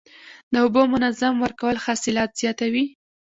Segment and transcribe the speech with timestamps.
[0.51, 2.85] د اوبو منظم ورکول حاصلات زیاتوي.